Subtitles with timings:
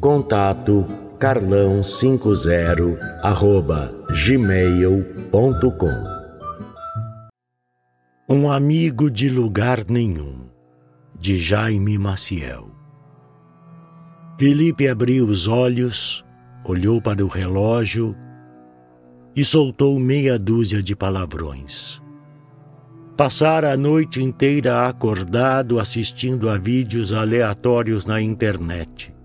[0.00, 0.86] Contato
[1.18, 3.92] carlão50 arroba
[4.24, 6.04] gmail.com
[8.28, 10.46] Um amigo de lugar nenhum,
[11.18, 12.70] de Jaime Maciel.
[14.38, 16.24] Felipe abriu os olhos,
[16.64, 18.14] olhou para o relógio
[19.34, 22.00] e soltou meia dúzia de palavrões.
[23.16, 29.17] Passara a noite inteira acordado assistindo a vídeos aleatórios na internet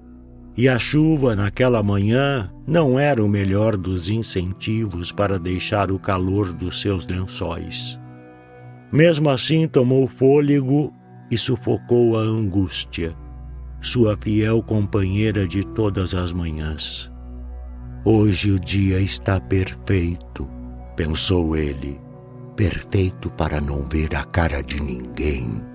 [0.55, 6.53] e a chuva naquela manhã não era o melhor dos incentivos para deixar o calor
[6.53, 7.99] dos seus lençóis.
[8.91, 10.93] Mesmo assim, tomou fôlego
[11.31, 13.15] e sufocou a angústia,
[13.81, 17.11] sua fiel companheira de todas as manhãs.
[18.05, 20.47] Hoje o dia está perfeito,
[20.95, 21.99] pensou ele,
[22.55, 25.72] perfeito para não ver a cara de ninguém.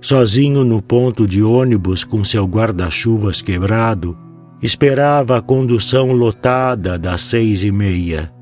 [0.00, 4.16] Sozinho no ponto de ônibus com seu guarda-chuvas quebrado,
[4.62, 8.32] esperava a condução lotada das seis e meia.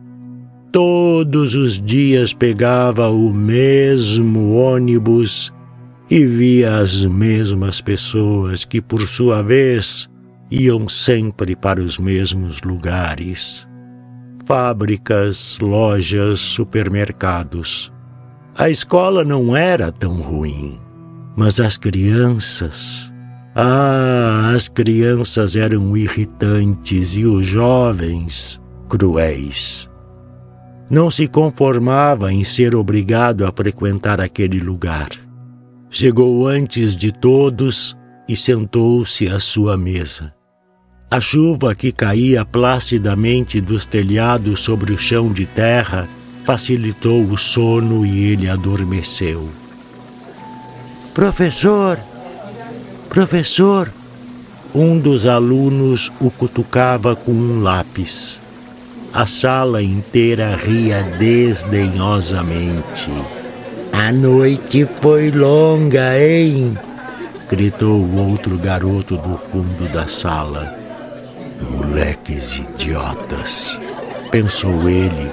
[0.72, 5.52] Todos os dias pegava o mesmo ônibus
[6.10, 10.08] e via as mesmas pessoas que, por sua vez,
[10.50, 13.66] iam sempre para os mesmos lugares
[14.46, 17.92] fábricas, lojas, supermercados.
[18.54, 20.78] A escola não era tão ruim.
[21.36, 23.12] Mas as crianças.
[23.56, 29.88] Ah, as crianças eram irritantes e os jovens cruéis.
[30.90, 35.08] Não se conformava em ser obrigado a frequentar aquele lugar.
[35.90, 37.96] Chegou antes de todos
[38.28, 40.32] e sentou-se à sua mesa.
[41.10, 46.08] A chuva que caía placidamente dos telhados sobre o chão de terra
[46.44, 49.48] facilitou o sono e ele adormeceu.
[51.14, 51.98] Professor,
[53.08, 53.90] professor!
[54.74, 58.40] Um dos alunos o cutucava com um lápis.
[59.12, 63.12] A sala inteira ria desdenhosamente.
[63.92, 66.76] A noite foi longa, hein?
[67.48, 70.76] gritou o outro garoto do fundo da sala.
[71.70, 73.78] Moleques idiotas,
[74.32, 75.30] pensou ele,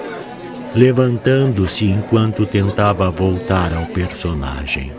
[0.76, 4.94] levantando-se enquanto tentava voltar ao personagem.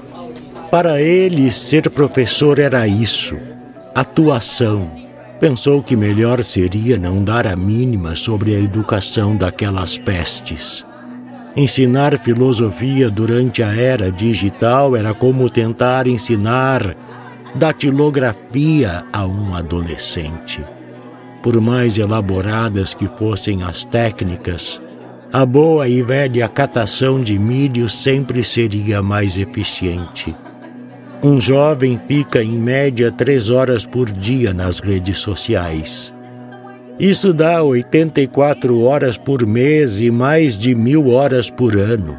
[0.72, 3.36] Para ele, ser professor era isso,
[3.94, 4.90] atuação.
[5.38, 10.82] Pensou que melhor seria não dar a mínima sobre a educação daquelas pestes.
[11.54, 16.96] Ensinar filosofia durante a era digital era como tentar ensinar
[17.54, 20.64] datilografia a um adolescente.
[21.42, 24.80] Por mais elaboradas que fossem as técnicas,
[25.30, 30.34] a boa e velha catação de milho sempre seria mais eficiente.
[31.24, 36.12] Um jovem fica em média três horas por dia nas redes sociais.
[36.98, 42.18] Isso dá 84 horas por mês e mais de mil horas por ano.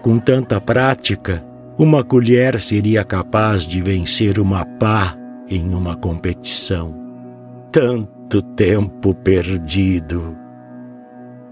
[0.00, 1.44] Com tanta prática,
[1.78, 5.14] uma colher seria capaz de vencer uma pá
[5.48, 6.94] em uma competição.
[7.70, 10.34] Tanto tempo perdido.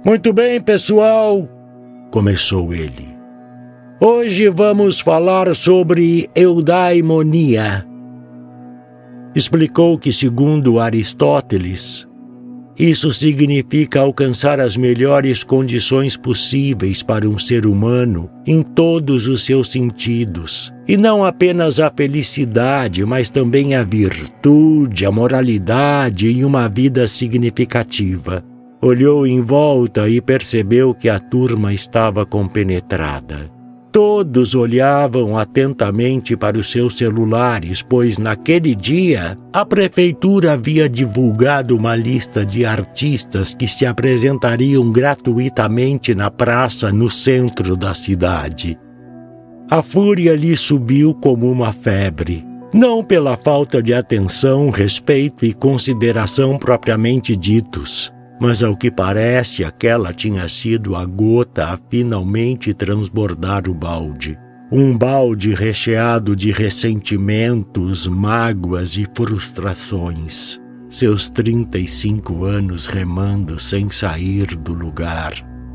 [0.03, 1.47] Muito bem, pessoal,
[2.11, 3.20] começou ele.
[4.03, 7.87] Hoje vamos falar sobre eudaimonia.
[9.35, 12.09] Explicou que, segundo Aristóteles,
[12.79, 19.71] isso significa alcançar as melhores condições possíveis para um ser humano em todos os seus
[19.71, 27.07] sentidos, e não apenas a felicidade, mas também a virtude, a moralidade e uma vida
[27.07, 28.43] significativa.
[28.81, 33.60] Olhou em volta e percebeu que a turma estava compenetrada.
[33.93, 41.97] Todos olhavam atentamente para os seus celulares, pois naquele dia a prefeitura havia divulgado uma
[41.97, 48.79] lista de artistas que se apresentariam gratuitamente na praça no centro da cidade.
[49.69, 56.57] A fúria lhe subiu como uma febre, não pela falta de atenção, respeito e consideração
[56.57, 63.75] propriamente ditos mas ao que parece, aquela tinha sido a gota a finalmente transbordar o
[63.75, 64.39] balde.
[64.73, 70.59] Um balde recheado de ressentimentos, mágoas e frustrações.
[70.89, 75.35] Seus 35 anos remando sem sair do lugar.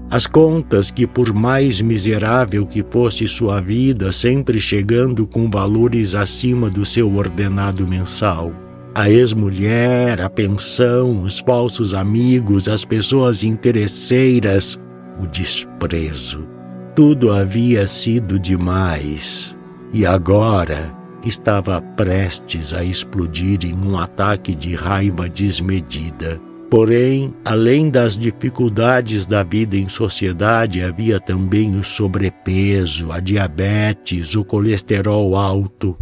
[0.09, 6.69] As contas que, por mais miserável que fosse sua vida, sempre chegando com valores acima
[6.69, 8.64] do seu ordenado mensal
[8.95, 14.79] a ex-mulher, a pensão, os falsos amigos, as pessoas interesseiras,
[15.21, 16.47] o desprezo.
[16.95, 19.55] Tudo havia sido demais
[19.91, 20.95] e agora
[21.25, 26.39] estava prestes a explodir em um ataque de raiva desmedida.
[26.69, 34.45] Porém, além das dificuldades da vida em sociedade, havia também o sobrepeso, a diabetes, o
[34.45, 35.97] colesterol alto,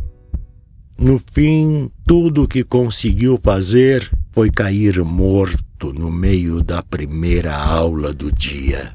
[1.03, 8.13] no fim, tudo o que conseguiu fazer foi cair morto no meio da primeira aula
[8.13, 8.93] do dia.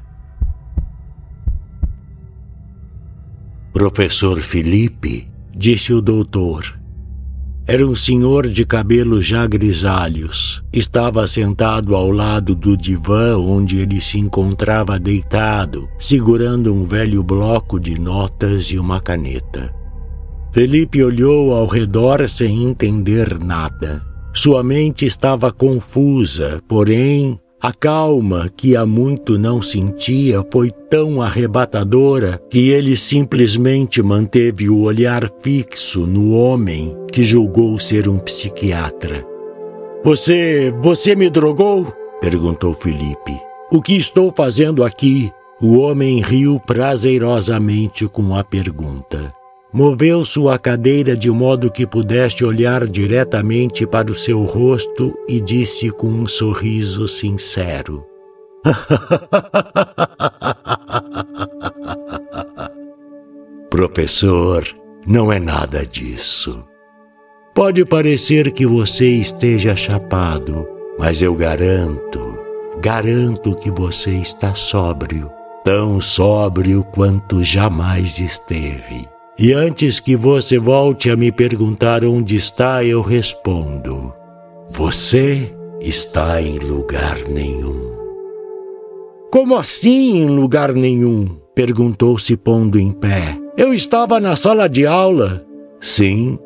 [3.71, 6.77] Professor Felipe, disse o doutor.
[7.67, 10.63] Era um senhor de cabelos já grisalhos.
[10.73, 17.79] Estava sentado ao lado do divã onde ele se encontrava deitado, segurando um velho bloco
[17.79, 19.78] de notas e uma caneta.
[20.51, 24.01] Felipe olhou ao redor sem entender nada.
[24.33, 32.41] Sua mente estava confusa, porém, a calma que há muito não sentia foi tão arrebatadora
[32.49, 39.25] que ele simplesmente manteve o olhar fixo no homem que julgou ser um psiquiatra.
[40.03, 40.73] Você.
[40.81, 41.93] você me drogou?
[42.21, 43.37] perguntou Felipe.
[43.71, 45.31] O que estou fazendo aqui?
[45.61, 49.38] O homem riu prazerosamente com a pergunta.
[49.71, 55.91] Moveu sua cadeira de modo que pudesse olhar diretamente para o seu rosto e disse
[55.91, 58.03] com um sorriso sincero:
[63.69, 64.67] Professor,
[65.05, 66.65] não é nada disso.
[67.53, 70.67] Pode parecer que você esteja chapado,
[70.97, 72.39] mas eu garanto,
[72.81, 75.29] garanto que você está sóbrio,
[75.63, 79.07] tão sóbrio quanto jamais esteve.
[79.41, 84.13] E antes que você volte a me perguntar onde está, eu respondo:
[84.71, 87.95] Você está em lugar nenhum.
[89.31, 91.25] Como assim em lugar nenhum?
[91.55, 93.39] perguntou se pondo em pé.
[93.55, 95.45] Eu estava na sala de aula.
[95.79, 96.37] Sim,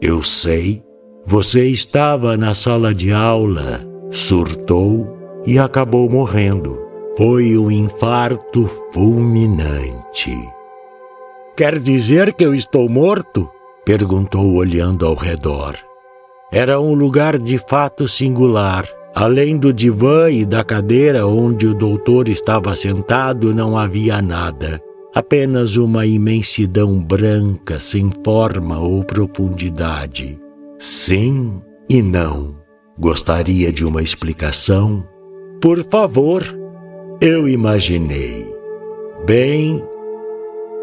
[0.00, 0.82] eu sei.
[1.26, 5.06] Você estava na sala de aula, surtou
[5.44, 6.78] e acabou morrendo.
[7.14, 10.34] Foi um infarto fulminante.
[11.58, 13.50] Quer dizer que eu estou morto?
[13.84, 15.74] perguntou olhando ao redor.
[16.52, 18.88] Era um lugar de fato singular.
[19.12, 24.80] Além do divã e da cadeira onde o doutor estava sentado, não havia nada.
[25.12, 30.38] Apenas uma imensidão branca, sem forma ou profundidade.
[30.78, 31.60] Sim
[31.90, 32.54] e não.
[32.96, 35.04] Gostaria de uma explicação?
[35.60, 36.44] Por favor.
[37.20, 38.46] Eu imaginei.
[39.26, 39.82] Bem,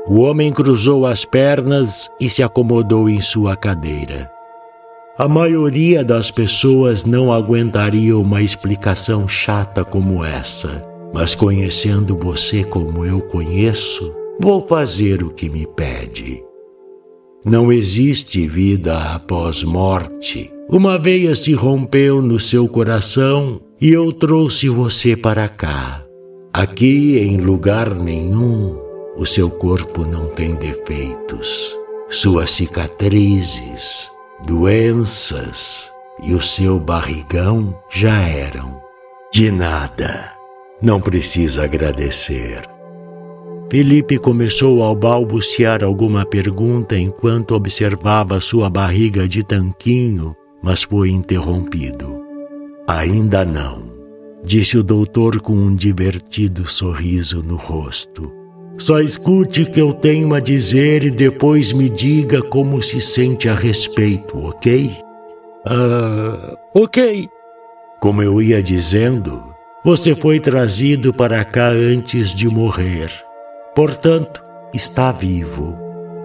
[0.08, 4.32] o homem cruzou as pernas e se acomodou em sua cadeira.
[5.18, 13.06] A maioria das pessoas não aguentaria uma explicação chata como essa, mas conhecendo você como
[13.06, 16.44] eu conheço, vou fazer o que me pede.
[17.46, 20.52] Não existe vida após morte.
[20.70, 26.04] Uma veia se rompeu no seu coração e eu trouxe você para cá.
[26.52, 28.85] Aqui, em lugar nenhum,
[29.16, 31.76] o seu corpo não tem defeitos,
[32.10, 34.12] suas cicatrizes,
[34.46, 35.92] doenças
[36.22, 38.82] e o seu barrigão já eram.
[39.32, 40.34] De nada,
[40.82, 42.70] não precisa agradecer.
[43.70, 52.24] Felipe começou a balbuciar alguma pergunta enquanto observava sua barriga de tanquinho, mas foi interrompido.
[52.88, 53.92] Ainda não,
[54.44, 58.45] disse o doutor com um divertido sorriso no rosto.
[58.78, 63.48] Só escute o que eu tenho a dizer e depois me diga como se sente
[63.48, 64.92] a respeito, ok?
[65.66, 67.28] Ah, ok.
[68.02, 69.44] Como eu ia dizendo,
[69.84, 73.10] você foi trazido para cá antes de morrer.
[73.74, 75.78] Portanto, está vivo.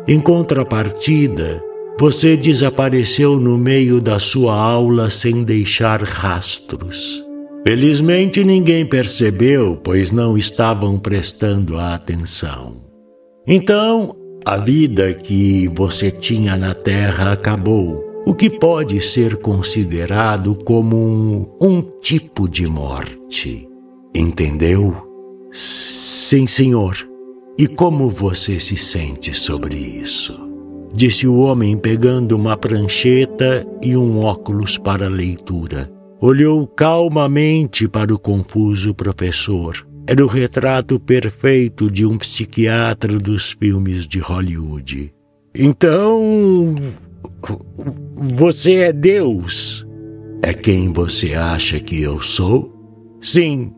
[0.09, 1.63] Em contrapartida,
[1.99, 7.30] você desapareceu no meio da sua aula sem deixar rastros.
[7.67, 12.77] Felizmente ninguém percebeu, pois não estavam prestando atenção.
[13.47, 20.97] Então, a vida que você tinha na Terra acabou, o que pode ser considerado como
[20.97, 23.69] um, um tipo de morte.
[24.15, 24.97] Entendeu?
[25.53, 26.97] Sim, senhor.
[27.59, 30.49] E como você se sente sobre isso?
[30.95, 36.00] Disse o homem pegando uma prancheta e um óculos para leitura.
[36.23, 39.87] Olhou calmamente para o confuso professor.
[40.07, 45.15] Era o retrato perfeito de um psiquiatra dos filmes de Hollywood.
[45.55, 46.75] Então.
[48.37, 49.87] Você é Deus?
[50.43, 52.71] É quem você acha que eu sou?
[53.23, 53.73] Sim.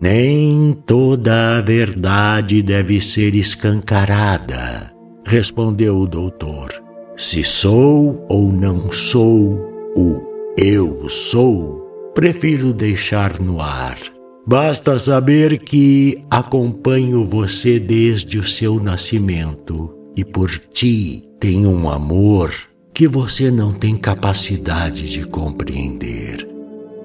[0.00, 4.90] Nem toda a verdade deve ser escancarada,
[5.26, 6.72] respondeu o doutor.
[7.14, 13.98] Se sou ou não sou o eu sou, prefiro deixar no ar.
[14.46, 22.54] Basta saber que acompanho você desde o seu nascimento e por ti tenho um amor
[22.94, 26.48] que você não tem capacidade de compreender.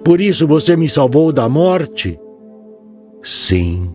[0.05, 2.17] Por isso você me salvou da morte?
[3.21, 3.91] Sim,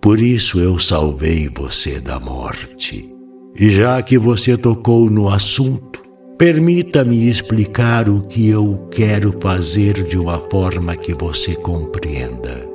[0.00, 3.12] por isso eu salvei você da morte.
[3.58, 6.09] E já que você tocou no assunto,
[6.40, 12.66] permita-me explicar o que eu quero fazer de uma forma que você compreenda.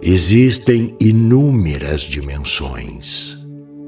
[0.00, 3.36] Existem inúmeras dimensões.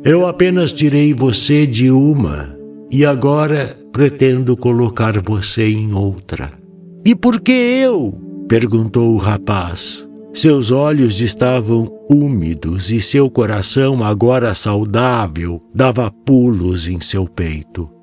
[0.04, 2.58] Eu apenas tirei você de uma
[2.90, 6.52] e agora pretendo colocar você em outra.
[7.04, 8.20] E por que eu?
[8.48, 10.04] perguntou o rapaz.
[10.32, 17.93] Seus olhos estavam úmidos e seu coração, agora saudável, dava pulos em seu peito.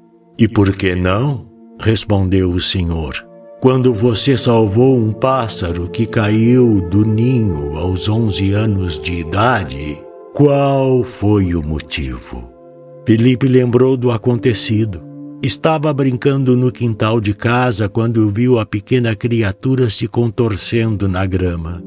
[0.42, 1.46] E por que não?
[1.80, 3.14] respondeu o senhor
[3.62, 11.04] quando você salvou um pássaro que caiu do ninho aos 11 anos de idade, qual
[11.04, 12.52] foi o motivo?
[13.06, 15.04] Felipe lembrou do acontecido.
[15.44, 21.84] Estava brincando no quintal de casa quando viu a pequena criatura se contorcendo na grama.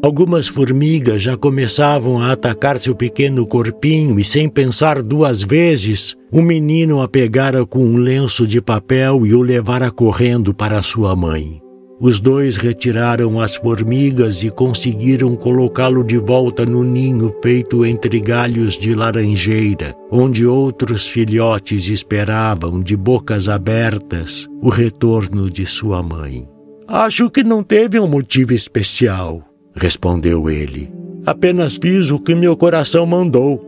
[0.00, 6.40] Algumas formigas já começavam a atacar seu pequeno corpinho e, sem pensar duas vezes, o
[6.40, 11.60] menino a pegara com um lenço de papel e o levara correndo para sua mãe.
[12.00, 18.78] Os dois retiraram as formigas e conseguiram colocá-lo de volta no ninho feito entre galhos
[18.78, 26.48] de laranjeira, onde outros filhotes esperavam, de bocas abertas, o retorno de sua mãe.
[26.86, 29.47] Acho que não teve um motivo especial,
[29.78, 30.92] respondeu ele.
[31.24, 33.64] Apenas fiz o que meu coração mandou.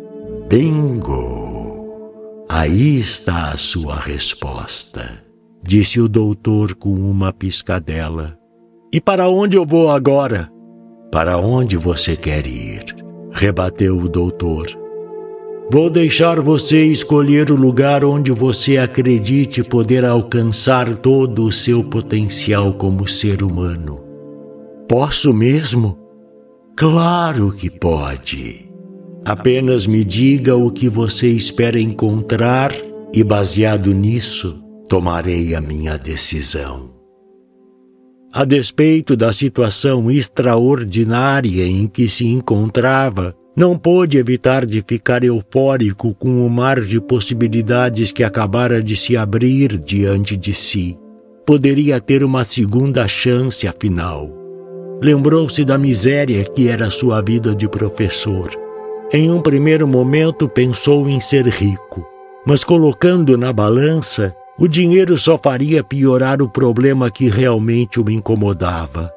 [0.49, 1.41] Bingo!
[2.49, 5.23] Aí está a sua resposta,
[5.63, 8.37] disse o doutor com uma piscadela.
[8.93, 10.51] E para onde eu vou agora?
[11.13, 12.97] Para onde você quer ir?
[13.31, 14.67] rebateu o doutor.
[15.73, 22.75] Vou deixar você escolher o lugar onde você acredite poder alcançar todo o seu potencial
[22.75, 24.01] como ser humano.
[24.89, 26.00] Posso mesmo?
[26.81, 28.65] Claro que pode.
[29.23, 32.73] Apenas me diga o que você espera encontrar
[33.13, 34.59] e, baseado nisso,
[34.89, 36.89] tomarei a minha decisão.
[38.33, 46.15] A despeito da situação extraordinária em que se encontrava, não pôde evitar de ficar eufórico
[46.15, 50.99] com o mar de possibilidades que acabara de se abrir diante de si.
[51.45, 54.40] Poderia ter uma segunda chance, afinal.
[55.03, 58.51] Lembrou-se da miséria que era sua vida de professor.
[59.11, 62.07] Em um primeiro momento pensou em ser rico,
[62.47, 69.11] mas colocando na balança, o dinheiro só faria piorar o problema que realmente o incomodava.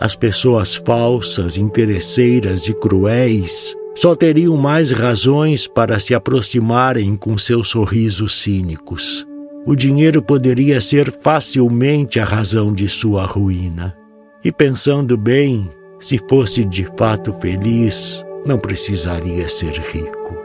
[0.00, 7.68] As pessoas falsas, interesseiras e cruéis só teriam mais razões para se aproximarem com seus
[7.68, 9.26] sorrisos cínicos.
[9.66, 13.99] O dinheiro poderia ser facilmente a razão de sua ruína.
[14.42, 20.38] E pensando bem, se fosse de fato feliz, não precisaria ser rico.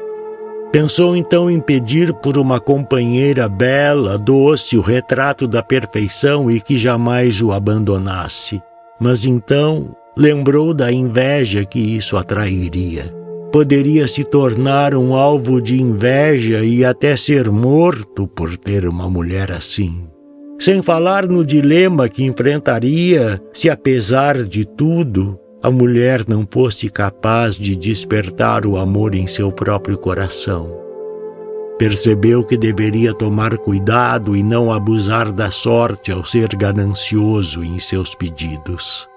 [0.72, 6.78] Pensou então em pedir por uma companheira bela, doce, o retrato da perfeição e que
[6.78, 8.62] jamais o abandonasse.
[9.00, 13.06] Mas então lembrou da inveja que isso atrairia.
[13.54, 19.54] Poderia se tornar um alvo de inveja e até ser morto por ter uma mulher
[19.54, 20.10] assim.
[20.60, 27.56] Sem falar no dilema que enfrentaria se, apesar de tudo, a mulher não fosse capaz
[27.56, 30.70] de despertar o amor em seu próprio coração.
[31.78, 38.16] Percebeu que deveria tomar cuidado e não abusar da sorte ao ser ganancioso em seus
[38.16, 39.10] pedidos.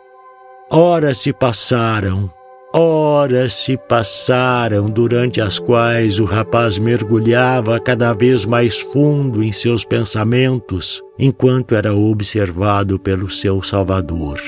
[0.71, 2.29] Horas se passaram,
[2.75, 9.85] horas se passaram, durante as quais o rapaz mergulhava cada vez mais fundo em seus
[9.85, 14.41] pensamentos, enquanto era observado pelo seu Salvador.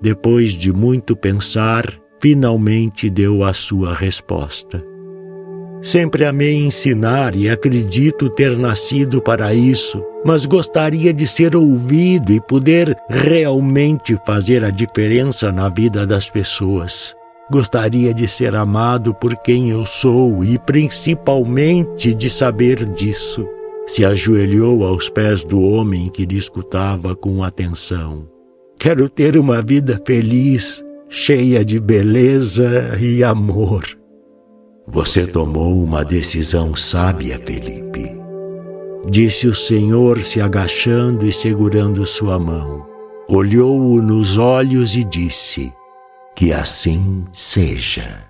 [0.00, 4.93] Depois de muito pensar, finalmente deu a sua resposta.
[5.84, 12.40] Sempre amei ensinar e acredito ter nascido para isso, mas gostaria de ser ouvido e
[12.40, 17.14] poder realmente fazer a diferença na vida das pessoas.
[17.50, 23.46] Gostaria de ser amado por quem eu sou e principalmente de saber disso.
[23.86, 28.26] Se ajoelhou aos pés do homem que lhe escutava com atenção.
[28.78, 33.84] Quero ter uma vida feliz, cheia de beleza e amor.
[34.86, 38.12] Você tomou uma decisão sábia, Felipe.
[39.08, 42.86] Disse o Senhor, se agachando e segurando sua mão.
[43.28, 45.72] Olhou-o nos olhos e disse:
[46.36, 48.24] Que assim seja.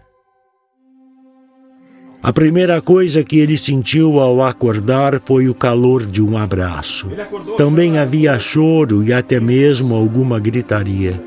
[2.22, 7.08] A primeira coisa que ele sentiu ao acordar foi o calor de um abraço.
[7.58, 11.20] Também havia choro e até mesmo alguma gritaria.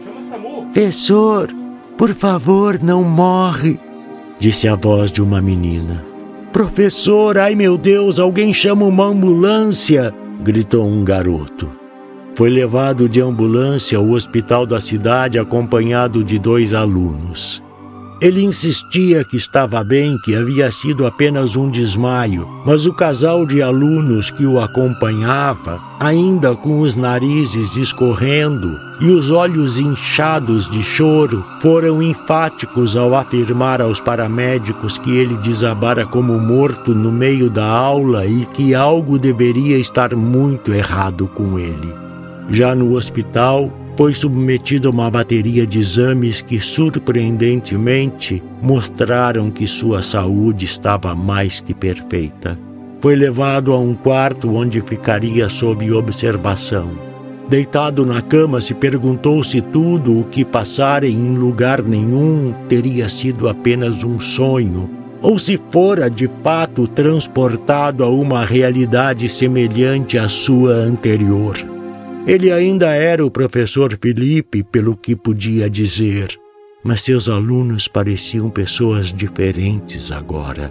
[0.74, 1.50] Professor,
[1.98, 3.80] por favor, não morre,
[4.40, 6.06] disse a voz de uma menina.
[6.52, 10.14] Professor, ai meu Deus, alguém chama uma ambulância!
[10.42, 11.70] gritou um garoto.
[12.36, 17.64] Foi levado de ambulância ao hospital da cidade acompanhado de dois alunos.
[18.20, 23.62] Ele insistia que estava bem, que havia sido apenas um desmaio, mas o casal de
[23.62, 31.46] alunos que o acompanhava, ainda com os narizes escorrendo e os olhos inchados de choro,
[31.62, 38.26] foram enfáticos ao afirmar aos paramédicos que ele desabara como morto no meio da aula
[38.26, 41.94] e que algo deveria estar muito errado com ele.
[42.50, 50.04] Já no hospital, foi submetido a uma bateria de exames que, surpreendentemente, mostraram que sua
[50.04, 52.58] saúde estava mais que perfeita.
[53.02, 56.92] Foi levado a um quarto onde ficaria sob observação.
[57.50, 63.50] Deitado na cama, se perguntou se tudo o que passara em lugar nenhum teria sido
[63.50, 64.88] apenas um sonho,
[65.24, 71.77] ou se fora de fato transportado a uma realidade semelhante à sua anterior.
[72.28, 76.38] Ele ainda era o professor Felipe, pelo que podia dizer,
[76.84, 80.70] mas seus alunos pareciam pessoas diferentes agora.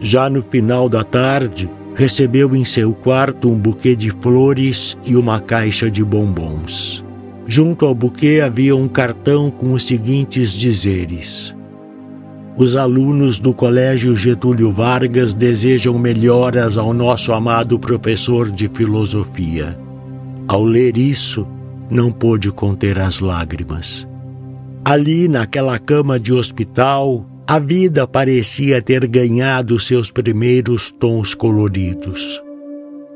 [0.00, 5.40] Já no final da tarde, recebeu em seu quarto um buquê de flores e uma
[5.40, 7.04] caixa de bombons.
[7.48, 11.52] Junto ao buquê havia um cartão com os seguintes dizeres:
[12.56, 19.81] Os alunos do Colégio Getúlio Vargas desejam melhoras ao nosso amado professor de filosofia.
[20.52, 21.48] Ao ler isso,
[21.90, 24.06] não pôde conter as lágrimas.
[24.84, 32.42] Ali, naquela cama de hospital, a vida parecia ter ganhado seus primeiros tons coloridos.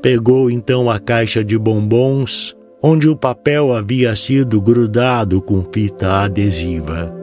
[0.01, 7.13] Pegou então a caixa de bombons, onde o papel havia sido grudado com fita adesiva.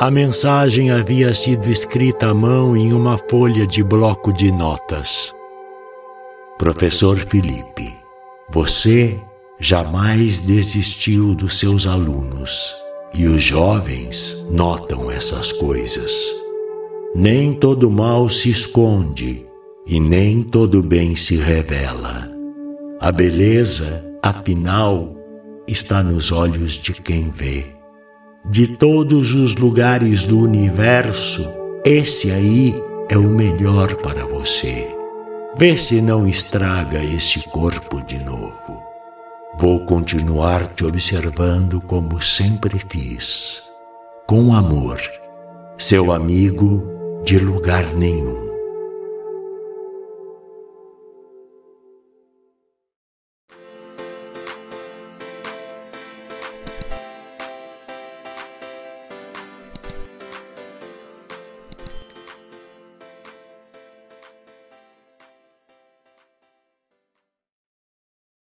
[0.00, 5.32] A mensagem havia sido escrita à mão em uma folha de bloco de notas.
[6.58, 7.94] Professor Felipe,
[8.50, 9.16] você
[9.58, 12.74] jamais desistiu dos seus alunos
[13.14, 16.12] e os jovens notam essas coisas.
[17.14, 19.46] Nem todo mal se esconde
[19.86, 22.30] e nem todo bem se revela.
[23.00, 25.16] A beleza, afinal,
[25.66, 27.64] está nos olhos de quem vê.
[28.50, 31.48] De todos os lugares do universo,
[31.84, 32.74] esse aí
[33.08, 34.88] é o melhor para você.
[35.56, 38.85] Vê se não estraga este corpo de novo.
[39.58, 43.62] Vou continuar te observando como sempre fiz,
[44.26, 45.00] com amor,
[45.78, 48.45] seu amigo de lugar nenhum.